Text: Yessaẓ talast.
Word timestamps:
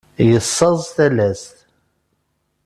Yessaẓ 0.29 0.81
talast. 0.95 1.55